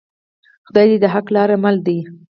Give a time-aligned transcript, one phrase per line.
[0.67, 1.97] خدای د حقې لارې مل دی